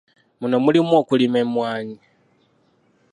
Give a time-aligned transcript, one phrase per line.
[0.39, 1.97] Muno mulimu okulima emmwaanyi.